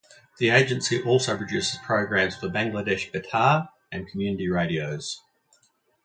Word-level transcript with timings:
The 0.39 0.49
agency 0.49 0.99
also 1.03 1.37
produces 1.37 1.77
programs 1.77 2.35
for 2.35 2.47
Bangladesh 2.47 3.11
Betar 3.11 3.69
and 3.91 4.07
community 4.07 4.49
radios. 4.49 5.21